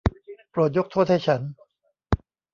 [0.51, 1.41] โปรดยกโทษให้ฉัน.